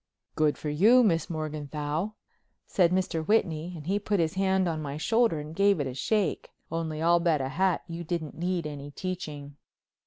"Good 0.33 0.57
for 0.57 0.69
you, 0.69 1.03
Miss 1.03 1.29
Morganthau," 1.29 2.15
said 2.65 2.89
Mr. 2.91 3.23
Whitney, 3.23 3.75
and 3.77 3.85
he 3.85 3.99
put 3.99 4.19
his 4.19 4.33
hand 4.33 4.67
on 4.67 4.81
my 4.81 4.97
shoulder 4.97 5.39
and 5.39 5.55
gave 5.55 5.79
it 5.79 5.85
a 5.85 5.93
shake. 5.93 6.49
"Only 6.71 7.03
I'll 7.03 7.19
bet 7.19 7.39
a 7.39 7.49
hat 7.49 7.83
you 7.87 8.03
didn't 8.03 8.33
need 8.35 8.65
any 8.65 8.89
teaching." 8.89 9.57